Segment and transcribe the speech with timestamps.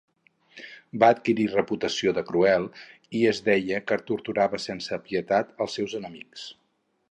[1.01, 2.65] Va adquirir reputació de cruel
[3.21, 6.51] i es deia que torturava sense pietat els seus enemics.